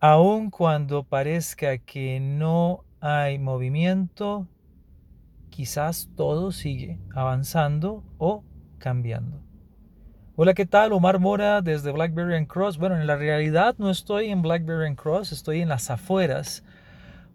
[0.00, 4.46] aun cuando parezca que no hay movimiento,
[5.48, 8.44] quizás todo sigue avanzando o
[8.78, 9.40] cambiando.
[10.36, 10.92] Hola, ¿qué tal?
[10.92, 12.76] Omar Mora desde Blackberry and Cross.
[12.76, 16.62] Bueno, en la realidad no estoy en Blackberry and Cross, estoy en las afueras,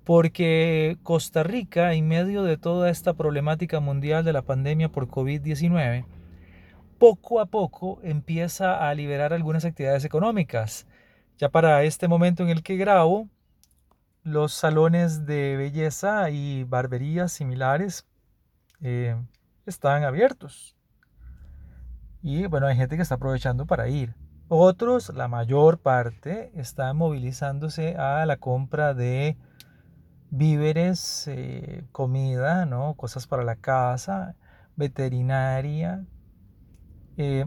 [0.03, 6.05] porque Costa Rica, en medio de toda esta problemática mundial de la pandemia por COVID-19,
[6.99, 10.85] poco a poco empieza a liberar algunas actividades económicas.
[11.41, 13.27] Ya para este momento en el que grabo,
[14.21, 18.05] los salones de belleza y barberías similares
[18.79, 19.15] eh,
[19.65, 20.75] están abiertos.
[22.21, 24.13] Y bueno, hay gente que está aprovechando para ir.
[24.49, 29.35] Otros, la mayor parte, están movilizándose a la compra de
[30.29, 32.93] víveres, eh, comida, ¿no?
[32.93, 34.35] cosas para la casa,
[34.75, 36.05] veterinaria.
[37.17, 37.45] Eh,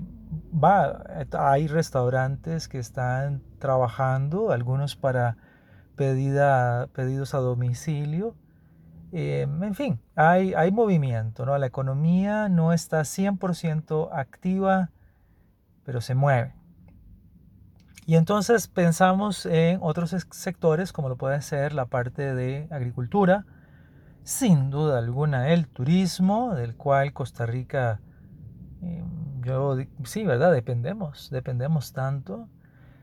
[0.52, 5.36] va, hay restaurantes que están trabajando, algunos para
[5.96, 8.34] pedida, pedidos a domicilio.
[9.12, 11.56] Em, en fin, hay, hay movimiento, ¿no?
[11.58, 14.91] La economía no está 100% activa,
[15.84, 16.55] pero se mueve.
[18.06, 23.47] Y entonces pensamos en otros sectores como lo puede ser la parte de agricultura,
[24.25, 28.00] sin duda alguna el turismo, del cual Costa Rica,
[28.83, 29.06] em,
[29.45, 30.53] yo sí, ¿verdad?
[30.53, 32.48] Dependemos, dependemos tanto.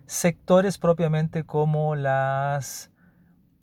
[0.05, 2.91] Sectores propiamente como las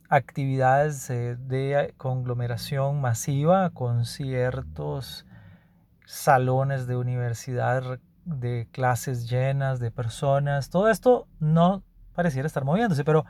[0.09, 5.27] actividades de conglomeración masiva, conciertos,
[6.07, 11.83] salones de universidad de clases llenas de personas, todo esto no
[12.15, 13.27] pareciera estar moviéndose, pero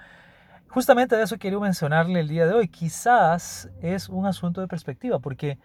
[0.69, 2.69] justamente de eso quiero mencionarle el día de hoy.
[2.69, 5.59] Quizás es un asunto de perspectiva, porque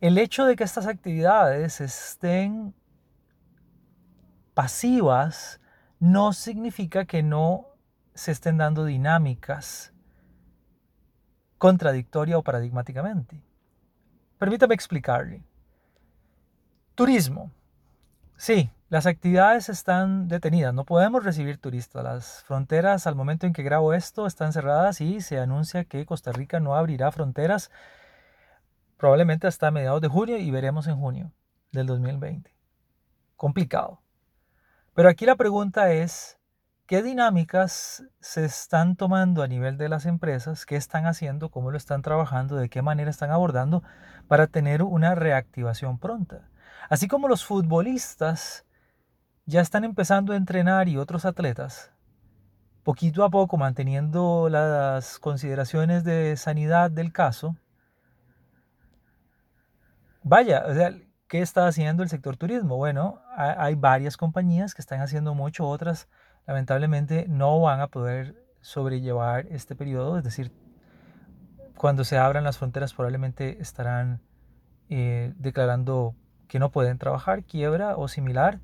[0.00, 2.74] el hecho de que estas actividades estén
[4.56, 5.60] pasivas
[6.00, 7.66] no significa que no
[8.14, 9.92] se estén dando dinámicas
[11.58, 13.42] contradictoria o paradigmáticamente.
[14.38, 15.44] Permítame explicarle.
[16.94, 17.52] Turismo.
[18.38, 22.02] Sí, las actividades están detenidas, no podemos recibir turistas.
[22.02, 26.32] Las fronteras al momento en que grabo esto están cerradas y se anuncia que Costa
[26.32, 27.70] Rica no abrirá fronteras
[28.96, 31.30] probablemente hasta mediados de junio y veremos en junio
[31.72, 32.56] del 2020.
[33.36, 34.00] Complicado.
[34.96, 36.36] Pero aquí la pregunta es,
[36.86, 40.64] ¿Qué dinámicas se están tomando a nivel de las empresas?
[40.64, 41.50] ¿Qué están haciendo?
[41.50, 42.54] ¿Cómo lo están trabajando?
[42.54, 43.82] ¿De qué manera están abordando
[44.28, 46.48] para tener una reactivación pronta?
[46.88, 48.64] Así como los futbolistas
[49.46, 51.90] ya están empezando a entrenar y otros atletas,
[52.84, 57.56] poquito a poco manteniendo las consideraciones de sanidad del caso,
[60.22, 60.94] vaya, o sea,
[61.28, 62.76] ¿qué está haciendo el sector turismo?
[62.76, 66.08] Bueno, hay varias compañías que están haciendo mucho, otras
[66.46, 70.52] lamentablemente no van a poder sobrellevar este periodo, es decir,
[71.76, 74.20] cuando se abran las fronteras probablemente estarán
[74.88, 76.14] eh, declarando
[76.48, 78.60] que no pueden trabajar, quiebra o similar,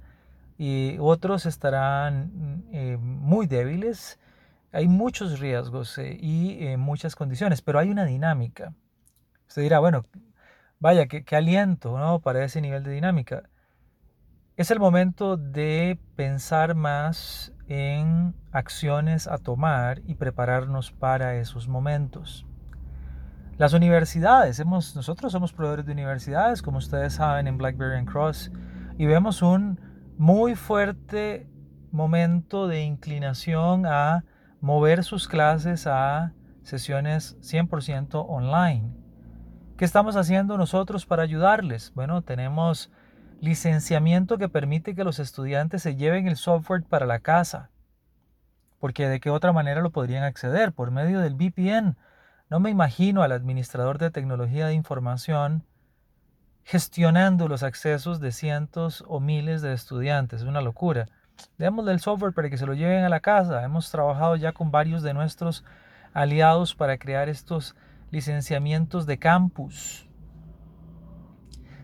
[0.58, 4.18] y otros estarán eh, muy débiles.
[4.70, 8.72] Hay muchos riesgos eh, y muchas condiciones, pero hay una dinámica.
[9.48, 10.06] Usted dirá, bueno,
[10.82, 12.18] vaya, qué, aliento ¿no?
[12.18, 13.44] para ese nivel de dinámica.
[14.56, 22.44] Es el momento de pensar más en acciones a tomar y prepararnos para esos momentos.
[23.58, 28.50] Las universidades, hemos, nosotros somos proveedores de universidades, como ustedes saben, en Blackberry and Cross,
[28.98, 29.80] y vemos un
[30.18, 31.46] muy fuerte
[31.92, 34.24] momento de inclinación a
[34.60, 36.32] mover sus clases a
[36.64, 39.01] sesiones 100% online.
[39.76, 41.92] ¿Qué estamos haciendo nosotros para ayudarles?
[41.94, 42.90] Bueno, tenemos
[43.40, 47.70] licenciamiento que permite que los estudiantes se lleven el software para la casa.
[48.78, 51.96] Porque de qué otra manera lo podrían acceder, por medio del VPN.
[52.50, 55.64] No me imagino al administrador de tecnología de información
[56.64, 60.42] gestionando los accesos de cientos o miles de estudiantes.
[60.42, 61.08] Es una locura.
[61.58, 63.64] Démosle el software para que se lo lleven a la casa.
[63.64, 65.64] Hemos trabajado ya con varios de nuestros
[66.12, 67.74] aliados para crear estos
[68.12, 70.06] licenciamientos de campus.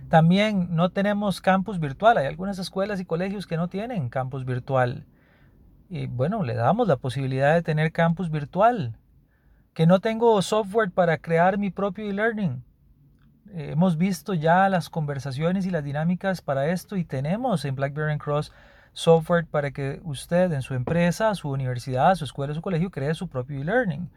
[0.08, 2.18] También no tenemos campus virtual.
[2.18, 5.06] Hay algunas escuelas y colegios que no tienen campus virtual.
[5.88, 8.96] Y bueno, le damos la posibilidad de tener campus virtual.
[9.72, 12.62] Que no tengo software para crear mi propio e-learning.
[13.54, 18.52] hemos visto ya las conversaciones y las dinámicas para esto y tenemos en BlackBerry Cross
[18.92, 23.28] software para que usted en su empresa, su universidad, su escuela, su colegio cree su
[23.28, 24.10] propio e-learning.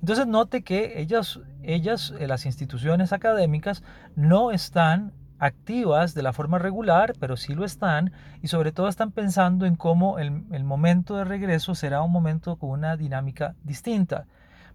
[0.00, 3.82] Entonces note que ellas, ellas, eh, las instituciones académicas,
[4.16, 8.12] no están activas de la forma regular, pero sí lo están,
[8.42, 12.70] y sobre todo están pensando en cómo el, momento de regreso será un momento con
[12.70, 14.26] una dinámica distinta.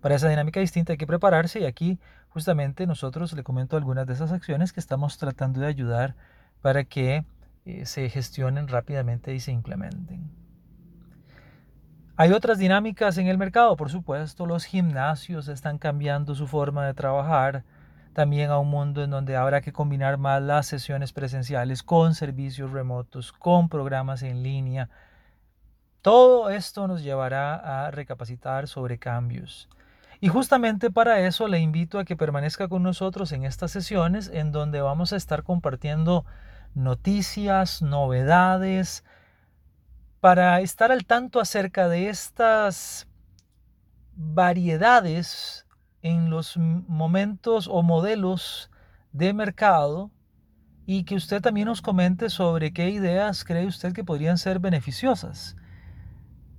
[0.01, 1.99] Para esa dinámica distinta hay que prepararse y aquí
[2.29, 6.15] justamente nosotros le comento algunas de esas acciones que estamos tratando de ayudar
[6.61, 7.25] para que
[7.65, 10.44] eh, se gestionen rápidamente y se implementen.
[12.17, 16.93] Hay otras dinámicas en el mercado, por supuesto, los gimnasios están cambiando su forma de
[16.93, 17.65] trabajar,
[18.13, 22.71] también a un mundo en donde habrá que combinar más las sesiones presenciales con servicios
[22.71, 24.89] remotos, con programas en línea.
[26.01, 29.67] Todo esto nos llevará a recapacitar sobre cambios.
[30.21, 34.53] Y justamente para eso le invito a que permanezca con nosotros en estas sesiones en
[34.53, 36.23] donde vamos a estar compartiendo
[36.75, 39.03] noticias, novedades,
[40.25, 43.07] para estar al tanto acerca de estas
[44.15, 45.67] variedades
[46.01, 48.71] en los momentos o modelos
[49.11, 50.09] de mercado
[50.87, 55.57] y que usted también nos comente sobre qué ideas cree usted que podrían ser beneficiosas.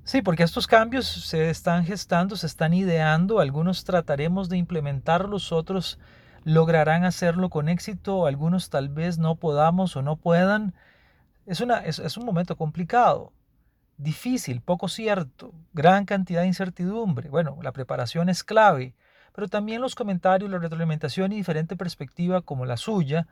[0.04, 5.98] Sí, porque estos cambios se están gestando, se están ideando, algunos trataremos de implementarlos, otros
[6.44, 10.72] lograrán hacerlo con éxito, algunos tal vez no podamos o no puedan.
[11.46, 11.60] Es,
[11.98, 13.32] es un momento complicado,
[13.98, 17.28] difícil, poco cierto, gran cantidad de incertidumbre.
[17.28, 18.94] Bueno, la preparación es clave,
[19.34, 23.26] pero también los comentarios, la retroalimentación y diferente perspectiva como la suya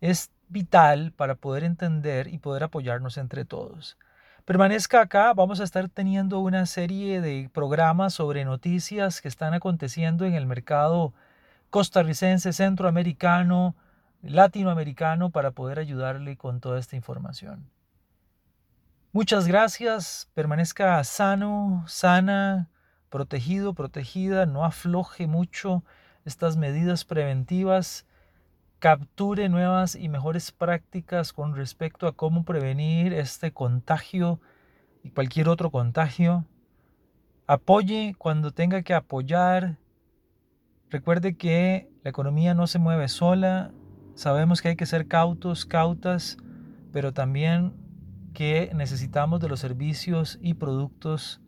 [0.00, 3.96] es vital para poder entender y poder apoyarnos entre todos.
[4.44, 10.24] Permanezca acá, vamos a estar teniendo una serie de programas sobre noticias que están aconteciendo
[10.24, 11.12] en el mercado
[11.68, 13.76] costarricense, centroamericano,
[14.22, 17.70] latinoamericano para poder ayudarle con toda esta información.
[19.12, 22.70] Muchas gracias, permanezca sano, sana,
[23.08, 25.84] protegido, protegida, no afloje mucho
[26.24, 28.06] estas medidas preventivas
[28.80, 34.40] capture nuevas y mejores prácticas con respecto a cómo prevenir este contagio
[35.02, 36.46] y cualquier otro contagio.
[37.46, 39.76] Apoye cuando tenga que apoyar.
[40.88, 43.70] Recuerde que la economía no se mueve sola.
[44.14, 46.38] Sabemos que hay que ser cautos, cautas,
[46.90, 47.74] pero también
[48.34, 51.40] que necesitamos de los servicios y productos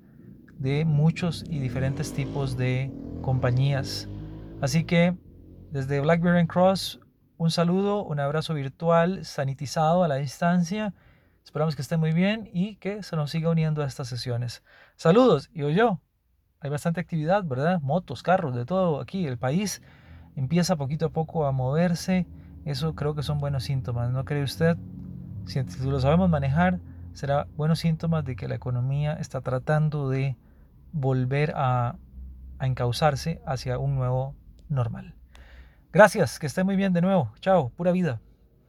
[0.58, 2.92] de muchos y diferentes tipos de
[3.22, 4.08] compañías.
[4.60, 5.16] Así que
[5.70, 7.00] desde Blackberry Cross
[7.42, 10.94] un saludo, un abrazo virtual, sanitizado a la distancia.
[11.44, 14.62] Esperamos que esté muy bien y que se nos siga uniendo a estas sesiones.
[14.94, 16.00] Saludos, y yo,
[16.60, 17.80] hay bastante actividad, ¿verdad?
[17.80, 19.26] Motos, carros, de todo aquí.
[19.26, 19.82] El país
[20.36, 22.28] empieza poquito a poco a moverse.
[22.64, 24.76] Eso creo que son buenos síntomas, ¿no cree usted?
[25.44, 26.80] Si lo sabemos manejar,
[27.12, 30.36] será buenos síntomas de que la economía está tratando de
[30.92, 31.96] volver a,
[32.58, 34.34] a encauzarse hacia un nuevo
[34.68, 35.14] normal.
[35.92, 37.32] Gracias, que esté muy bien de nuevo.
[37.40, 38.20] Chao, pura vida.